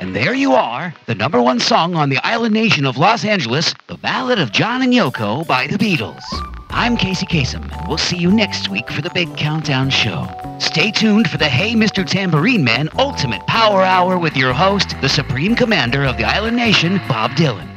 [0.00, 3.96] there you are, the number one song on the island nation of Los Angeles, The
[3.96, 6.22] Ballad of John and Yoko by the Beatles.
[6.70, 10.28] I'm Casey Kasem, and we'll see you next week for the big countdown show.
[10.58, 12.06] Stay tuned for the Hey Mr.
[12.06, 16.98] Tambourine Man Ultimate Power Hour with your host, the Supreme Commander of the Island Nation,
[17.08, 17.75] Bob Dylan.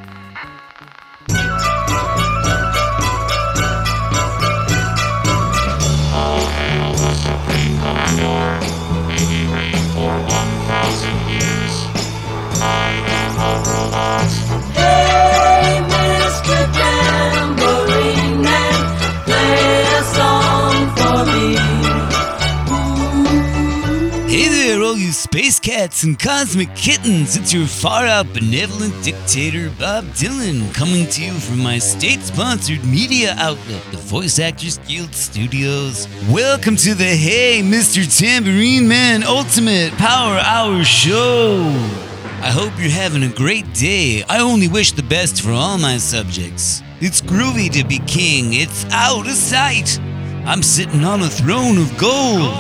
[25.20, 27.36] Space cats and cosmic kittens.
[27.36, 32.84] It's your far out benevolent dictator, Bob Dylan, coming to you from my state sponsored
[32.86, 36.08] media outlet, the Voice Actors Guild Studios.
[36.30, 38.06] Welcome to the Hey Mr.
[38.18, 42.09] Tambourine Man Ultimate Power Hour Show.
[42.42, 44.24] I hope you're having a great day.
[44.30, 46.82] I only wish the best for all my subjects.
[47.02, 50.00] It's groovy to be king, it's out of sight.
[50.46, 52.56] I'm sitting on a throne of gold.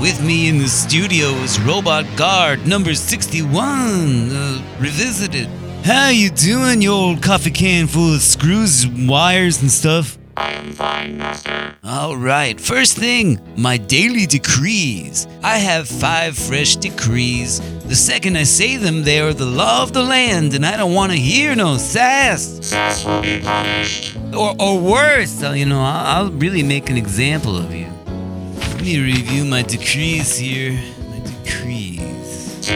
[0.00, 5.48] With me in the studio is Robot Guard number 61, uh, revisited.
[5.84, 10.18] How you doing, you old coffee can full of screws, wires, and stuff?
[10.36, 11.76] I'm fine, master.
[11.84, 15.28] All right, first thing, my daily decrees.
[15.42, 17.60] I have five fresh decrees.
[17.84, 20.94] The second I say them, they are the law of the land, and I don't
[20.94, 22.58] want to hear no sass.
[22.62, 24.16] Sass will be punished.
[24.34, 27.86] Or, or worse, you know, I'll, I'll really make an example of you.
[28.06, 30.72] Let me review my decrees here.
[31.10, 32.68] My decrees.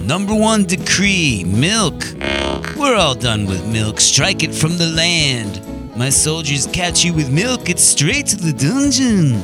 [0.00, 2.02] Number one decree milk.
[2.76, 4.00] We're all done with milk.
[4.00, 5.60] Strike it from the land.
[6.02, 9.40] My soldiers catch you with milk, it's straight to the dungeon.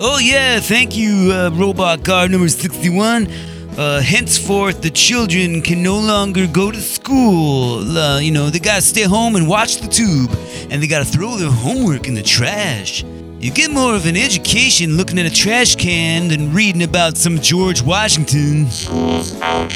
[0.00, 3.28] Oh, yeah, thank you, uh, Robot Guard number 61.
[3.76, 7.80] Uh, henceforth, the children can no longer go to school.
[7.94, 10.30] Uh, you know, they gotta stay home and watch the tube,
[10.70, 13.04] and they gotta throw their homework in the trash.
[13.38, 17.38] You get more of an education looking at a trash can than reading about some
[17.38, 18.64] George Washington.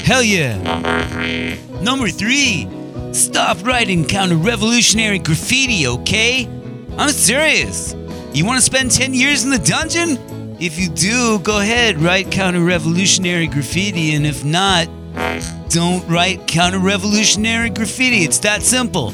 [0.06, 0.56] Hell yeah.
[1.82, 2.81] Number three.
[3.12, 6.48] Stop writing counter revolutionary graffiti, okay?
[6.96, 7.94] I'm serious.
[8.32, 10.18] You want to spend 10 years in the dungeon?
[10.58, 14.88] If you do, go ahead, write counter revolutionary graffiti, and if not,
[15.68, 18.24] don't write counter revolutionary graffiti.
[18.24, 19.12] It's that simple.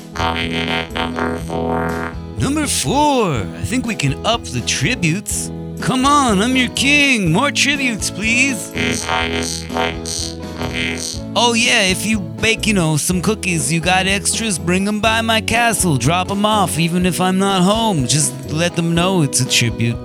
[2.39, 3.33] Number four.
[3.33, 5.51] I think we can up the tributes.
[5.81, 7.33] Come on, I'm your king.
[7.33, 8.71] More tributes, please.
[11.37, 15.21] Oh, yeah, if you bake, you know, some cookies, you got extras, bring them by
[15.21, 15.97] my castle.
[15.97, 18.07] Drop them off, even if I'm not home.
[18.07, 19.97] Just let them know it's a tribute.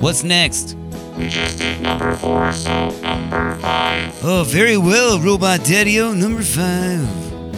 [0.00, 0.76] What's next?
[1.16, 4.12] We just did number four, so number five.
[4.22, 6.12] Oh, very well, Robot Daddy-O.
[6.12, 7.08] Number five.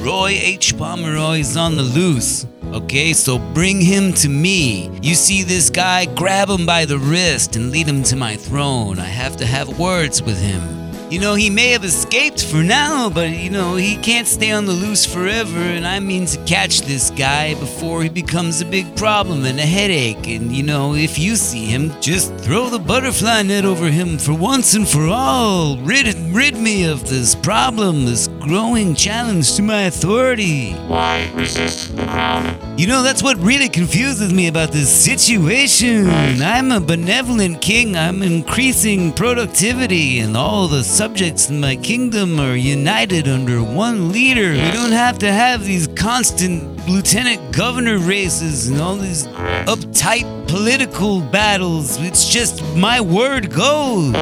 [0.04, 0.76] Roy H.
[0.76, 2.47] Pomeroy is on the loose.
[2.72, 4.91] Okay, so bring him to me.
[5.00, 8.98] You see this guy, grab him by the wrist and lead him to my throne.
[8.98, 10.84] I have to have words with him.
[11.15, 14.67] You know, he may have escaped for now, but you know, he can't stay on
[14.67, 18.97] the loose forever, and I mean to catch this guy before he becomes a big
[18.97, 20.27] problem and a headache.
[20.27, 24.35] And you know, if you see him, just throw the butterfly net over him for
[24.35, 25.77] once and for all.
[25.79, 30.73] Rid, rid me of this problem, this growing challenge to my authority.
[30.89, 32.64] Why resist the crown?
[32.77, 36.09] You know, that's what really confuses me about this situation.
[36.43, 42.57] I'm a benevolent king, I'm increasing productivity, and all the subjects in my kingdom are
[42.57, 44.51] united under one leader.
[44.51, 49.27] We don't have to have these constant lieutenant governor races and all these
[49.66, 52.01] uptight political battles.
[52.01, 54.15] It's just my word goes.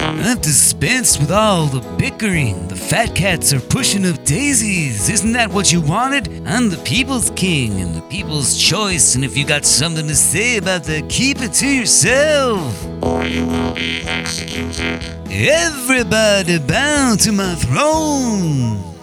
[0.00, 2.68] I've dispensed with all the bickering.
[2.68, 5.08] The fat cats are pushing up daisies.
[5.08, 6.28] Isn't that what you wanted?
[6.46, 9.14] I'm the people's king and the people's choice.
[9.14, 12.86] And if you got something to say about that, keep it to yourself.
[13.02, 15.00] Or you will be executed.
[15.30, 18.99] Everybody bow to my throne.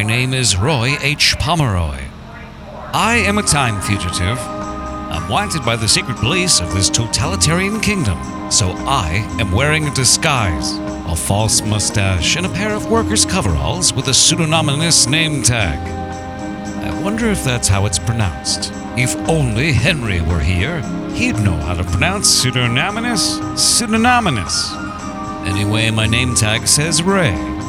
[0.00, 1.36] My name is Roy H.
[1.38, 2.00] Pomeroy.
[2.94, 4.38] I am a time fugitive.
[4.38, 8.18] I'm wanted by the secret police of this totalitarian kingdom,
[8.50, 10.72] so I am wearing a disguise,
[11.06, 15.78] a false mustache, and a pair of workers' coveralls with a pseudonymous name tag.
[16.82, 18.72] I wonder if that's how it's pronounced.
[18.96, 20.80] If only Henry were here,
[21.12, 23.38] he'd know how to pronounce pseudonymous.
[23.54, 24.72] Pseudonymous.
[25.46, 27.59] Anyway, my name tag says Ray.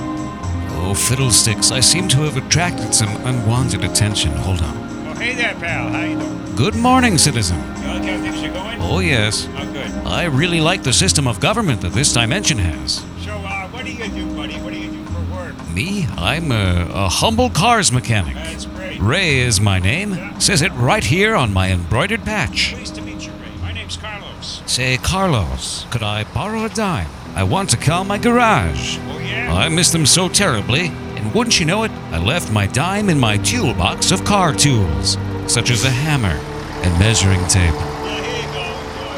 [0.92, 4.32] Oh, fiddlesticks, I seem to have attracted some unwanted attention.
[4.32, 4.76] Hold on.
[5.08, 5.88] Oh, hey there, pal.
[5.88, 6.56] How you doing?
[6.58, 7.60] Good morning, citizen.
[7.60, 8.82] You like how things are going?
[8.82, 9.48] Oh, yes.
[9.56, 9.90] Oh, good.
[10.06, 12.96] I really like the system of government that this dimension has.
[13.24, 14.56] So, uh, what do you do, buddy?
[14.56, 15.56] What do you do for work?
[15.70, 18.36] Me, I'm a, a humble cars mechanic.
[18.36, 19.00] That's great.
[19.00, 20.42] Ray is my name.
[20.42, 22.74] Says it right here on my embroidered patch.
[22.74, 23.62] Pleased to meet you, Ray.
[23.62, 24.62] My name's Carlos.
[24.66, 27.08] Say, Carlos, could I borrow a dime?
[27.34, 28.98] I want to call my garage.
[28.98, 29.21] Oh, yeah?
[29.56, 33.20] I miss them so terribly, and wouldn't you know it, I left my dime in
[33.20, 35.18] my toolbox of car tools,
[35.48, 36.40] such as a hammer
[36.84, 37.76] and measuring tape.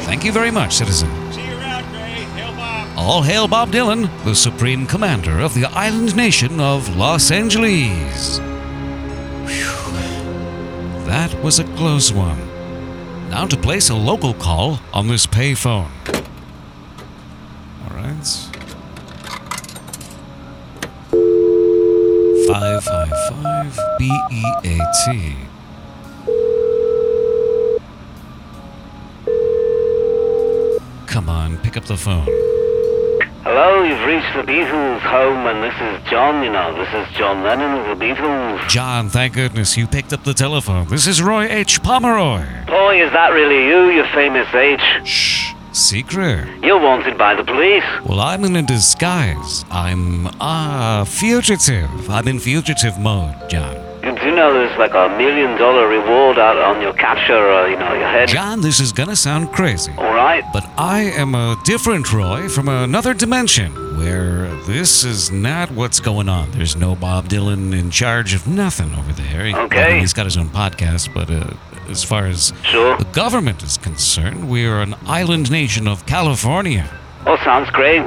[0.04, 1.10] Thank you very much, citizen.
[2.96, 8.38] All hail Bob Dylan, the supreme commander of the island nation of Los Angeles.
[9.46, 11.04] Whew.
[11.06, 12.38] That was a close one.
[13.30, 15.90] Now to place a local call on this payphone.
[17.82, 18.53] All right.
[22.54, 25.34] Five five five B E A T.
[31.06, 32.28] Come on, pick up the phone.
[33.42, 36.72] Hello, you've reached the Beatles home, and this is John, you know.
[36.78, 38.68] This is John Lennon of the Beatles.
[38.68, 40.86] John, thank goodness you picked up the telephone.
[40.86, 41.82] This is Roy H.
[41.82, 42.46] Pomeroy.
[42.66, 44.80] Boy, is that really you, you famous H?
[45.04, 46.46] Shh, secret.
[46.62, 47.84] You're wanted by the police.
[48.06, 49.64] Well, I'm in a disguise.
[49.70, 51.90] I'm a fugitive.
[52.10, 53.76] I'm in fugitive mode, John.
[54.04, 57.76] You do know there's like a million dollar reward out on your capture, uh, you
[57.78, 58.28] know, your head.
[58.28, 59.92] John, this is gonna sound crazy.
[59.92, 60.44] Alright?
[60.52, 66.28] But I am a different Roy from another dimension where this is not what's going
[66.28, 66.50] on.
[66.50, 69.46] There's no Bob Dylan in charge of nothing over there.
[69.46, 70.00] He- Okay.
[70.00, 71.44] He's got his own podcast, but uh,
[71.90, 72.96] as far as Sure.
[72.96, 76.88] the government is concerned, we are an island nation of California.
[77.26, 78.02] Oh, sounds great.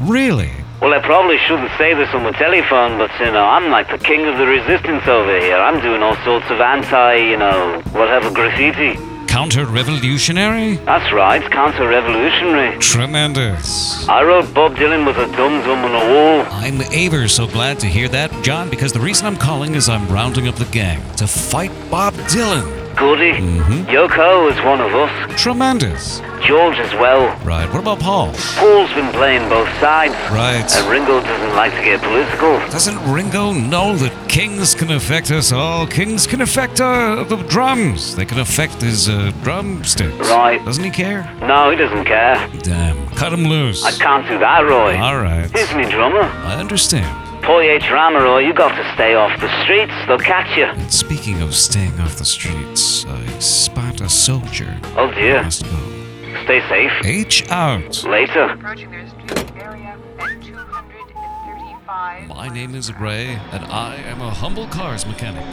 [0.00, 0.50] Really?
[0.80, 3.98] Well, I probably shouldn't say this on the telephone, but, you know, I'm like the
[3.98, 5.56] king of the resistance over here.
[5.56, 8.98] I'm doing all sorts of anti, you know, whatever graffiti.
[9.26, 10.76] Counter revolutionary?
[10.84, 12.78] That's right, counter-revolutionary.
[12.78, 14.06] Tremendous.
[14.08, 16.46] I wrote Bob Dylan with a dum-dum on a wall.
[16.50, 20.06] I'm ever so glad to hear that, John, because the reason I'm calling is I'm
[20.08, 22.83] rounding up the gang to fight Bob Dylan.
[22.96, 23.32] Goody.
[23.32, 23.86] Mhm.
[23.86, 25.10] Yoko is one of us.
[25.40, 26.20] Tremendous.
[26.44, 27.34] George as well.
[27.42, 28.32] Right, what about Paul?
[28.56, 30.14] Paul's been playing both sides.
[30.30, 30.64] Right.
[30.76, 32.58] And Ringo doesn't like to get political.
[32.70, 35.86] Doesn't Ringo know that kings can affect us all?
[35.86, 38.14] Kings can affect uh, the drums.
[38.14, 40.28] They can affect his uh, drumsticks.
[40.28, 40.62] Right.
[40.64, 41.30] Doesn't he care?
[41.40, 42.36] No, he doesn't care.
[42.60, 43.08] Damn.
[43.10, 43.82] Cut him loose.
[43.84, 44.98] I can't do that, Roy.
[44.98, 45.50] All right.
[45.50, 46.22] Here's me drummer.
[46.22, 47.23] I understand.
[47.46, 47.82] Boy H.
[47.84, 49.92] Ramaroy, you got to stay off the streets.
[50.06, 50.64] They'll catch you.
[50.64, 54.80] And speaking of staying off the streets, I spot a soldier.
[54.96, 55.42] Oh dear.
[55.42, 56.04] Must go.
[56.44, 56.92] Stay safe.
[57.04, 58.02] H out.
[58.04, 58.44] Later.
[58.44, 62.28] approaching their street area at 235.
[62.28, 65.44] My name is Ray, and I am a humble cars mechanic.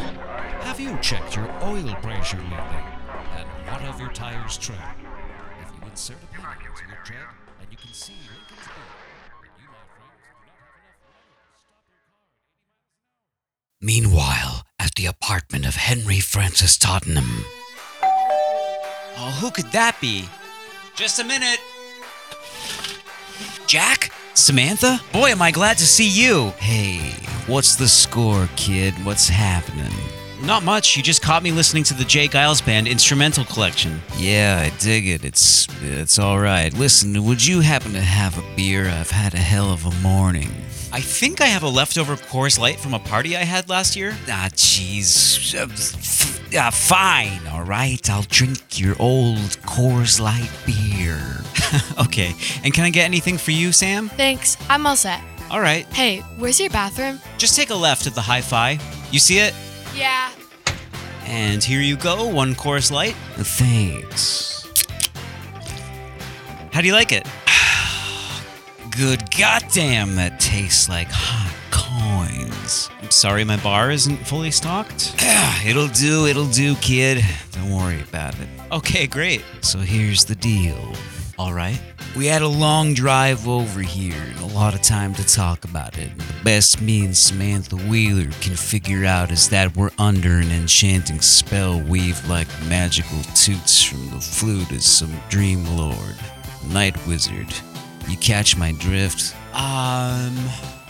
[0.62, 2.84] Have you checked your oil pressure lately?
[3.36, 4.80] And what of your tires tread?
[5.62, 7.28] If you insert a peanut into your tread,
[7.60, 8.96] and you can see Lincoln's Bill,
[9.44, 12.80] then you, my friends, do not have enough oil to stop your car at 80
[12.80, 13.71] miles an hour.
[13.84, 17.44] Meanwhile, at the apartment of Henry Francis Tottenham.
[18.04, 20.30] Oh, who could that be?
[20.96, 21.58] Just a minute.
[23.66, 24.12] Jack?
[24.36, 25.02] Samantha?
[25.12, 26.52] Boy, am I glad to see you.
[26.60, 27.00] Hey,
[27.48, 28.94] what's the score, kid?
[29.04, 29.92] What's happening?
[30.44, 30.96] Not much.
[30.96, 32.28] You just caught me listening to the J.
[32.28, 34.00] Geils Band instrumental collection.
[34.16, 35.26] Yeah, I dig it.
[35.26, 36.72] It's it's all right.
[36.72, 38.88] Listen, would you happen to have a beer?
[38.88, 40.52] I've had a hell of a morning.
[40.94, 44.14] I think I have a leftover Coors Light from a party I had last year.
[44.28, 45.56] Ah, jeez.
[45.56, 48.10] Uh, f- uh, fine, all right.
[48.10, 51.44] I'll drink your old Coors Light beer.
[52.06, 52.34] okay.
[52.66, 54.10] And can I get anything for you, Sam?
[54.10, 54.58] Thanks.
[54.70, 55.22] I'm all set.
[55.50, 55.86] All right.
[55.94, 57.22] Hey, where's your bathroom?
[57.38, 58.78] Just take a left at the hi fi.
[59.12, 59.54] You see it?
[59.96, 60.32] Yeah.
[61.26, 63.16] And here you go, one Coors Light.
[63.36, 64.68] Thanks.
[66.74, 67.26] How do you like it?
[68.92, 72.90] Good goddamn, that tastes like hot coins.
[73.02, 75.16] I'm sorry my bar isn't fully stocked.
[75.20, 77.24] Ah, it'll do, it'll do, kid.
[77.54, 78.48] Don't worry about it.
[78.72, 79.44] Okay, great.
[79.62, 80.94] So here's the deal.
[81.40, 81.82] All right.
[82.18, 85.98] We had a long drive over here and a lot of time to talk about
[85.98, 86.16] it.
[86.18, 91.22] The best me and Samantha Wheeler can figure out is that we're under an enchanting
[91.22, 96.18] spell weaved like magical toots from the flute of some dream lord,
[96.68, 97.48] night wizard.
[98.08, 99.36] You catch my drift?
[99.54, 100.36] Um.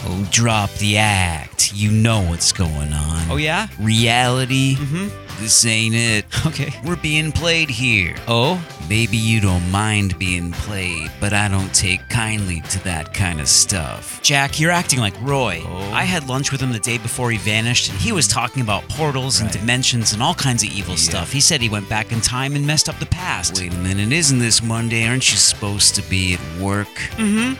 [0.03, 1.73] Oh, drop the act.
[1.75, 3.29] You know what's going on.
[3.29, 3.67] Oh, yeah?
[3.79, 4.75] Reality?
[4.75, 5.41] Mm hmm.
[5.41, 6.25] this ain't it.
[6.47, 6.73] Okay.
[6.83, 8.15] We're being played here.
[8.27, 8.59] Oh?
[8.89, 13.47] Maybe you don't mind being played, but I don't take kindly to that kind of
[13.47, 14.19] stuff.
[14.23, 15.61] Jack, you're acting like Roy.
[15.63, 15.91] Oh.
[15.93, 18.87] I had lunch with him the day before he vanished, and he was talking about
[18.89, 20.99] portals and dimensions and all kinds of evil Yeah.
[21.09, 21.31] stuff.
[21.31, 23.59] He said he went back in time and messed up the past.
[23.59, 25.07] Wait a minute, isn't this Monday?
[25.07, 26.87] Aren't you supposed to be at work?
[27.17, 27.53] Mm-hmm.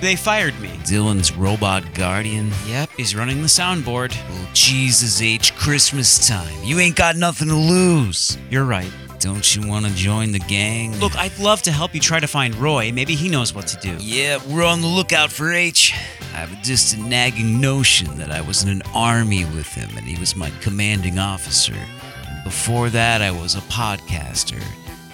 [0.00, 0.68] They fired me.
[0.84, 2.52] Dylan's robot guardian?
[2.68, 4.14] Yep, he's running the soundboard.
[4.28, 6.54] Well, Jesus H, Christmas time.
[6.62, 8.38] You ain't got nothing to lose.
[8.48, 8.92] You're right.
[9.18, 10.96] Don't you want to join the gang?
[11.00, 12.92] Look, I'd love to help you try to find Roy.
[12.92, 13.96] Maybe he knows what to do.
[13.98, 15.92] Yeah, we're on the lookout for H.
[16.32, 19.90] I have a just a nagging notion that I was in an army with him
[19.96, 21.74] and he was my commanding officer.
[21.74, 24.62] And before that, I was a podcaster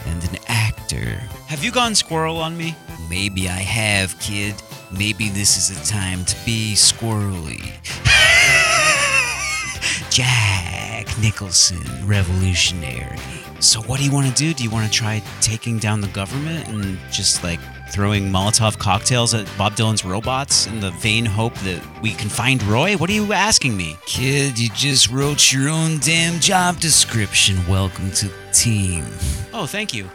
[0.04, 1.22] and an actor.
[1.46, 2.76] Have you gone squirrel on me?
[3.08, 4.54] Maybe I have, kid.
[4.98, 7.72] Maybe this is a time to be squirrely.
[10.10, 13.18] Jack Nicholson, revolutionary.
[13.58, 14.54] So what do you want to do?
[14.54, 17.58] Do you want to try taking down the government and just like
[17.90, 22.62] throwing Molotov cocktails at Bob Dylan's robots in the vain hope that we can find
[22.62, 22.96] Roy?
[22.96, 23.96] What are you asking me?
[24.06, 27.56] Kid, you just wrote your own damn job description.
[27.66, 29.04] Welcome to the team.
[29.52, 30.08] Oh, thank you.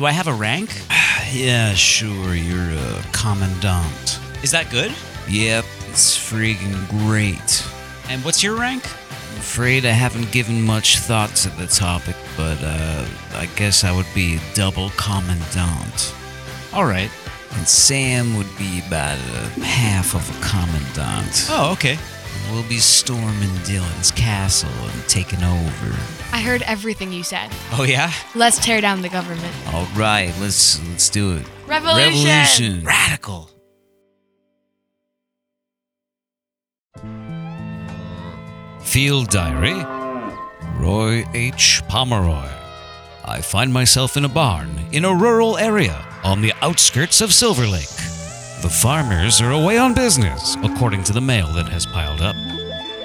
[0.00, 0.70] Do I have a rank?
[1.30, 4.18] Yeah, sure, you're a commandant.
[4.42, 4.92] Is that good?
[5.28, 7.64] Yep, it's friggin' great.
[8.08, 8.84] And what's your rank?
[8.86, 13.94] I'm afraid I haven't given much thought to the topic, but uh, I guess I
[13.94, 16.14] would be a double commandant.
[16.72, 17.10] All right.
[17.52, 21.46] And Sam would be about a half of a commandant.
[21.50, 21.96] Oh, okay.
[22.50, 25.96] We'll be storming Dylan's castle and taking over.
[26.32, 27.50] I heard everything you said.
[27.72, 28.12] Oh yeah.
[28.34, 29.54] Let's tear down the government.
[29.72, 31.46] All right, let's let's do it.
[31.66, 32.12] Revolution!
[32.26, 32.84] Revolution.
[32.84, 33.50] Radical.
[38.80, 39.84] Field Diary
[40.80, 41.82] Roy H.
[41.88, 42.48] Pomeroy.
[43.24, 47.66] I find myself in a barn in a rural area on the outskirts of Silver
[47.66, 47.99] Lake.
[48.62, 52.36] The farmers are away on business, according to the mail that has piled up.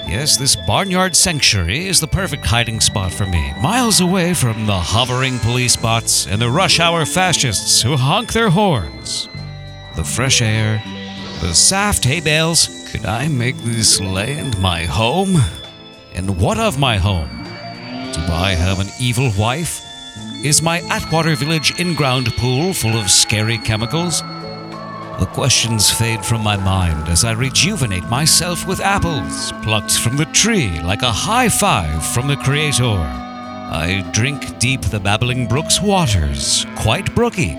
[0.06, 4.78] Yes, this barnyard sanctuary is the perfect hiding spot for me, miles away from the
[4.78, 9.30] hovering police bots and the rush hour fascists who honk their horns.
[9.96, 10.84] The fresh air,
[11.40, 12.92] the soft hay bales.
[12.92, 15.38] Could I make this land my home?
[16.14, 17.30] And what of my home?
[18.12, 19.82] Do I have an evil wife?
[20.44, 24.22] Is my Atwater Village in ground pool full of scary chemicals?
[25.20, 30.26] The questions fade from my mind as I rejuvenate myself with apples plucked from the
[30.26, 32.84] tree like a high five from the Creator.
[32.84, 37.54] I drink deep the babbling brook's waters, quite brooky.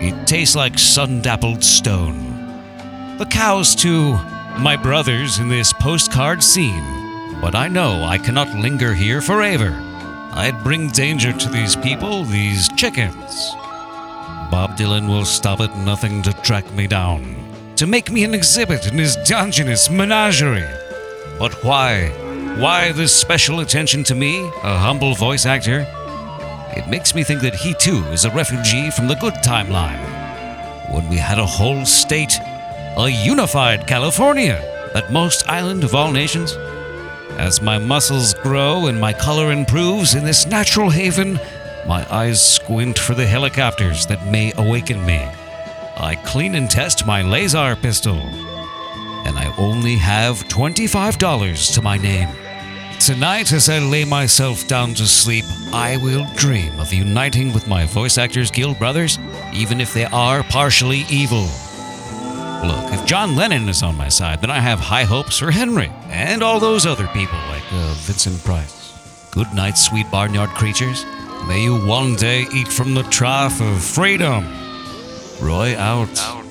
[0.00, 3.16] It tastes like sun dappled stone.
[3.18, 4.14] The cows, too,
[4.58, 7.40] my brothers in this postcard scene.
[7.42, 9.70] But I know I cannot linger here forever.
[10.32, 13.54] I'd bring danger to these people, these chickens.
[14.50, 17.34] Bob Dylan will stop at nothing to track me down,
[17.76, 20.68] to make me an exhibit in his Diogenes menagerie.
[21.38, 22.08] But why?
[22.58, 25.86] Why this special attention to me, a humble voice actor?
[26.76, 30.00] It makes me think that he too is a refugee from the good timeline.
[30.92, 32.38] When we had a whole state,
[32.96, 34.60] a unified California,
[34.94, 36.52] that most island of all nations.
[37.38, 41.38] As my muscles grow and my color improves in this natural haven,
[41.86, 45.18] my eyes squint for the helicopters that may awaken me.
[45.96, 52.28] I clean and test my laser pistol, and I only have $25 to my name.
[52.98, 57.86] Tonight, as I lay myself down to sleep, I will dream of uniting with my
[57.86, 59.18] Voice Actors Guild brothers,
[59.52, 61.46] even if they are partially evil.
[62.64, 65.92] Look, if John Lennon is on my side, then I have high hopes for Henry
[66.08, 69.28] and all those other people like uh, Vincent Price.
[69.30, 71.04] Good night, sweet barnyard creatures.
[71.46, 74.44] May you one day eat from the trough of freedom.
[75.40, 76.45] Roy out.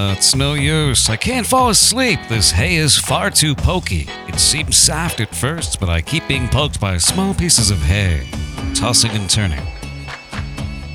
[0.00, 1.10] Uh, it's no use.
[1.10, 2.20] I can't fall asleep.
[2.30, 4.06] This hay is far too pokey.
[4.28, 8.26] It seems soft at first, but I keep being poked by small pieces of hay,
[8.74, 9.60] tossing and turning.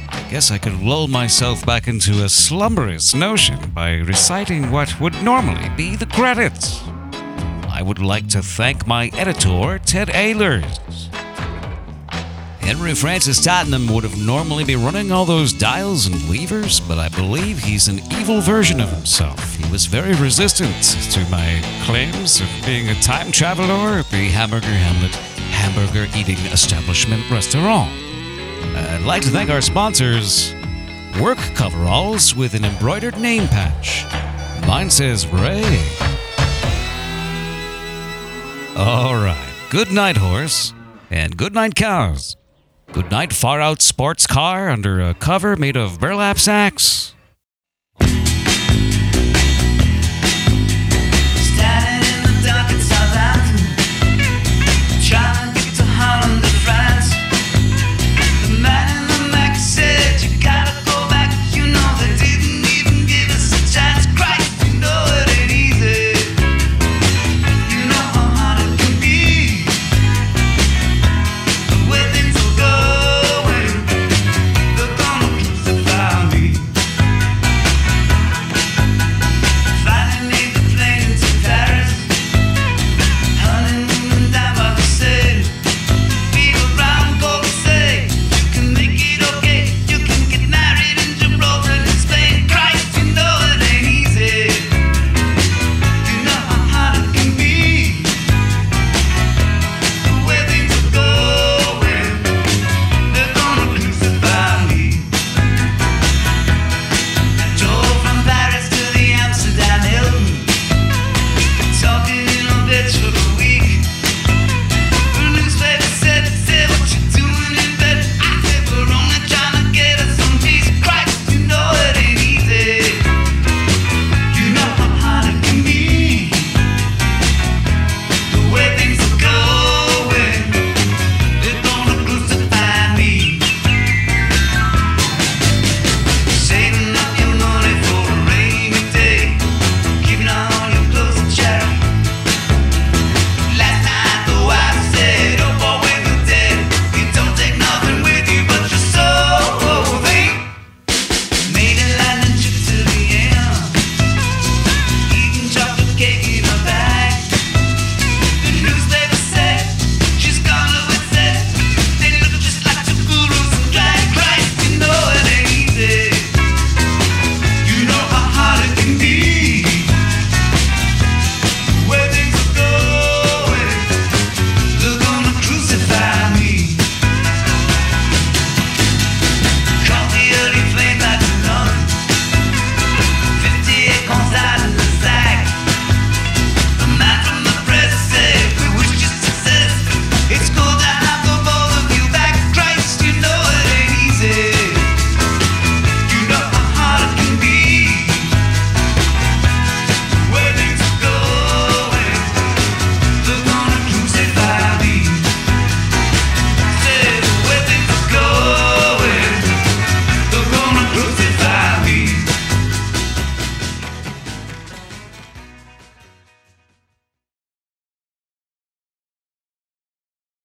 [0.10, 5.22] I guess I could lull myself back into a slumberous notion by reciting what would
[5.22, 6.82] normally be the credits.
[7.70, 11.15] I would like to thank my editor, Ted Ehlers.
[12.66, 17.10] Henry Francis Tottenham would have normally be running all those dials and levers, but I
[17.10, 19.56] believe he's an evil version of himself.
[19.56, 20.74] He was very resistant
[21.12, 25.14] to my claims of being a time traveler at the Hamburger Hamlet
[25.56, 27.92] hamburger eating establishment restaurant.
[28.76, 30.54] I'd like to thank our sponsors,
[31.22, 34.06] Work Coveralls with an embroidered name patch.
[34.68, 35.64] Mine says Ray.
[38.76, 39.54] All right.
[39.70, 40.74] Good night, horse.
[41.10, 42.36] And good night, cows.
[42.96, 47.15] Good night, far out sports car under a cover made of burlap sacks.